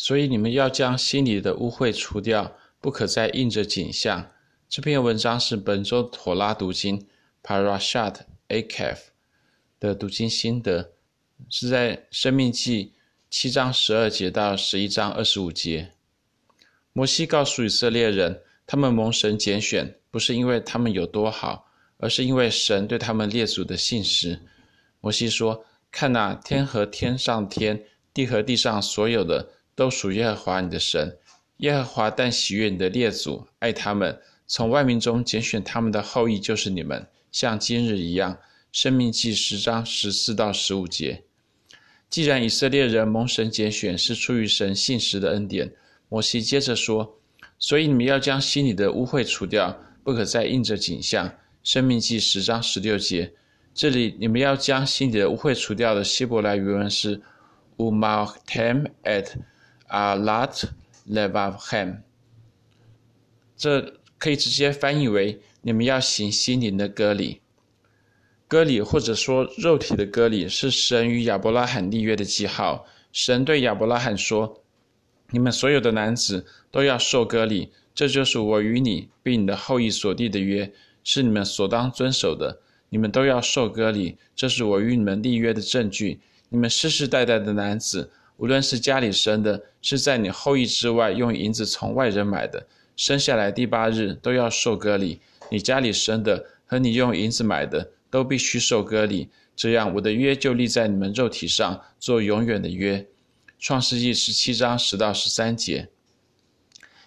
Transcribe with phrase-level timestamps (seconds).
[0.00, 4.30] 所以你们要将心里的污秽除掉，不可再印着景象。
[4.66, 7.06] 这篇文章是本周妥拉读经
[7.42, 8.96] Parashat Eikev
[9.78, 10.92] 的读经心得，
[11.50, 12.94] 是在生命记
[13.28, 15.90] 七章十二节到十一章二十五节。
[16.94, 21.66] 摩西告诉以色列人，他们蒙神拣选，不是因为他们有多好，
[21.98, 24.40] 而是因为神对他们列祖的信实。
[25.02, 25.62] 摩西说
[25.92, 29.46] ：“看哪，天和天上天，地和地上所有的，
[29.80, 31.16] 都属耶和华你的神。
[31.56, 38.36] 耶和华但喜悦你的列祖，爱他们。”从万民中拣选他们的后裔就是你们，像今日一样。
[38.72, 41.22] 生命记十章十四到十五节。
[42.10, 45.72] 既然以色列人蒙神拣选是出于神信实的恩典，
[46.10, 47.16] 摩西接着说
[47.58, 51.32] ：“所以你们要将心里的污秽除掉，不可再印着景象。”
[51.64, 53.32] 生命记十章十六节。
[53.72, 57.22] 这里你们要将心里的污秽除掉的希伯来原文是
[57.78, 59.26] u m a t e m et
[59.90, 60.64] alat
[61.08, 61.98] levavchem”。
[63.56, 67.40] 这可以直接翻译为：你们要行心灵的割礼。
[68.48, 72.84] 割礼或者说肉体的割礼，是神与亚伯拉罕立约的记号。
[73.12, 74.62] 神对亚伯拉罕说
[75.30, 80.72] ：“你们所有的男子都要受割礼，这就是我与你并你的后裔所立的约，
[81.04, 82.60] 是你们所当遵守的。
[82.88, 86.20] 你们都要受割礼，这是我与你们立约的证据。
[86.48, 99.28] 你们世世代代的男子，无论是家里生的，是在你后裔之外用银子从外人买的。”生下来第八日都要受割礼，你家里生的和你用银子买的都必须受割礼。
[99.54, 103.06] 这样，我的约就立在你们肉体上，做永远的约。
[103.58, 105.88] 创世记十七章十到十三节。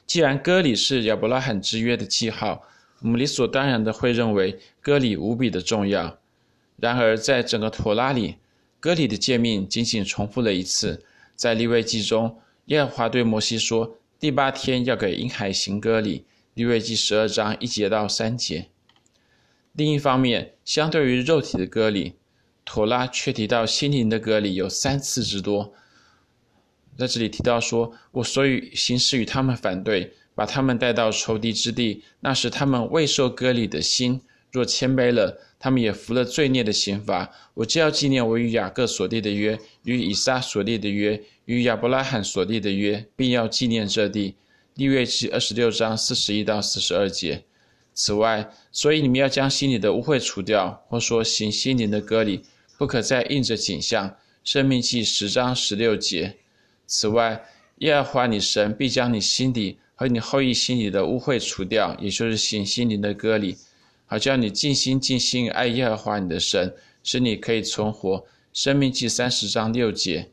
[0.06, 2.64] 既然割礼是亚伯拉罕之约的记号，
[3.02, 6.20] 我们理所当然的会认为割礼无比的重要。
[6.78, 8.36] 然而，在整个妥拉里，
[8.80, 11.04] 割礼的诫命仅仅重复了一次，
[11.44, 13.98] 在利未记中，耶和华对摩西说。
[14.18, 18.70] 第八天要给婴孩行割礼，利未记十二章一节到三节。
[19.74, 22.14] 另一方面，相对于肉体的割礼，
[22.64, 25.74] 妥拉却提到心灵的割礼有三次之多。
[26.98, 37.32] 在这里提到说：“我所以行事与他们反对，把他们带到仇敌之地，那时他们未受割礼的心，若谦卑了，他们也服了罪孽的刑罚。
[37.54, 44.36] 我就要纪念我与雅各所立的约，与以撒所立的约。”与亚伯拉罕所立的约，并要纪念这地。
[44.76, 47.44] 利未记二十六章四十一到四十二节。
[47.94, 52.42] 此外，所以你们要将心里的污秽除掉，或说行心灵的割礼，
[52.78, 54.14] 不可再印着景象。
[54.44, 56.36] 生命记十章十六节。
[56.88, 57.42] 此外，
[57.78, 63.58] 耶和华你神必将你心里和你后裔心里的污秽除掉，也就是行心灵的割礼，
[64.14, 68.24] 好叫你尽心尽性爱耶和华你的神，使你可以存活。
[68.54, 70.30] 生命记三十章六节。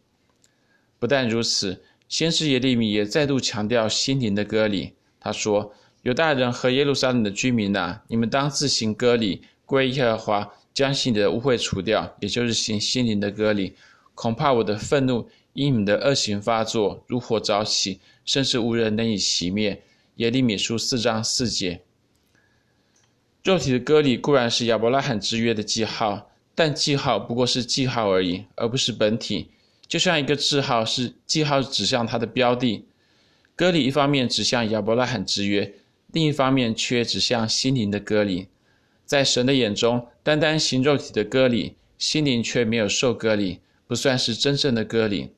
[0.98, 4.92] 不但如此，先知耶利米也再度强调心灵的割礼。
[5.18, 5.72] 他说
[6.04, 13.74] ：“犹大人和耶路撒冷的居民哪，你们当自行割礼，归耶和华，将心里的污秽除掉，也就是行心灵的割礼。
[14.14, 19.82] 恐怕我的愤怒因你们的恶行发作，如火早起，甚至无人能以熄灭。”
[20.16, 21.80] 耶利米书四章四节。
[23.42, 29.48] 肉体的割礼固然是亚伯拉罕之约的记号，但记号不过是记号而已，而不是本体。
[29.88, 32.84] 就像一个记号是记号指向它的标的，
[33.56, 35.72] 割礼一方面指向亚伯拉罕之约，
[36.12, 38.48] 另一方面却指向心灵的割礼。
[39.06, 45.30] 在神的眼中，单单行肉体的割礼，心灵却没有受割礼，不算是真正的割礼。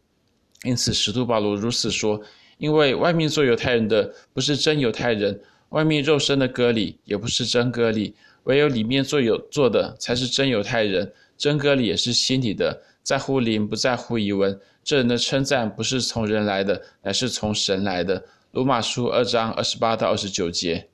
[0.65, 2.21] 因此，使徒保罗如此说：
[2.59, 5.41] 因为外面做犹太人的不是真犹太人，
[5.72, 12.83] 外面肉身的割礼也不是真割礼，唯有里面做有做的才是真犹太人，真割礼也是心里的。
[13.03, 14.59] 在乎灵，不在乎仪文。
[14.84, 18.25] 这人的称赞不是从人来的，乃是从神来的。
[18.53, 20.88] 罗马书二章二十八到二十九节。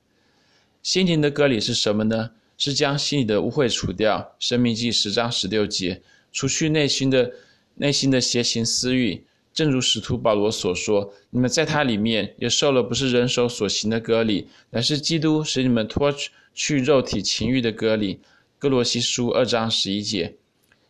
[0.81, 2.31] 心灵的割礼是什么呢？
[2.57, 4.35] 是将心里的污秽除掉。
[4.39, 6.01] 申命记十章十六节，
[6.31, 7.31] 除去内心的
[7.75, 9.23] 内心的邪情私欲。
[9.53, 16.13] 正如使徒保罗所说：“你们在他里面也受了不是人手所行的割礼，乃是基督使你们脱
[16.53, 18.19] 去肉体情欲的割礼。”
[18.57, 20.35] 歌罗西书二章十一节。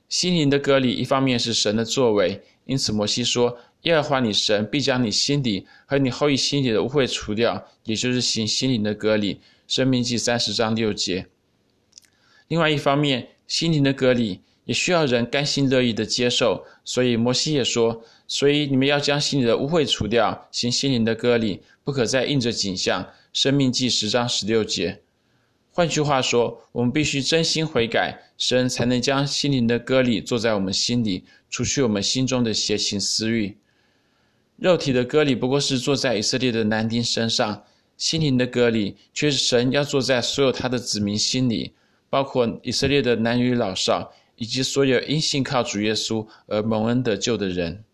[0.07, 11.27] 心灵的割礼，一方面是神的作为，因此摩西说：“耶和华你神必将你心里和你后裔心里的污秽除掉，也就是行心灵的割礼。”申命记三十章六节。
[12.47, 16.63] 另外一方面，心灵的割礼也需要人甘心乐意的接受。
[16.85, 23.01] 所以摩西也说：“所以你们要将心里的污秽除掉，行心灵的割礼，不可再应着景象。”
[23.33, 25.01] 《生命记》十章十六节。
[25.71, 33.57] 换句话说，我们必须真心悔改，神才能将心灵的割礼坐在我们心里，除去我们心中的邪情私欲。
[34.57, 37.63] 肉体的割礼不过是坐在以色列的男丁身上，
[37.97, 41.73] 心灵的割礼却是神要坐在所有他的子民心里，
[42.07, 47.85] 包括以色列的男女老少，以及所有因信靠主耶稣而蒙恩得救的人。